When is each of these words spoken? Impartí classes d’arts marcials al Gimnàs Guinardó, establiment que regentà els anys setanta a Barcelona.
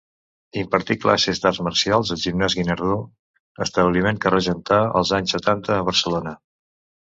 Impartí 0.61 0.95
classes 1.03 1.41
d’arts 1.43 1.59
marcials 1.67 2.15
al 2.15 2.23
Gimnàs 2.23 2.57
Guinardó, 2.61 2.97
establiment 3.69 4.21
que 4.25 4.35
regentà 4.39 4.83
els 5.03 5.15
anys 5.23 5.39
setanta 5.39 5.81
a 5.81 5.89
Barcelona. 5.95 6.39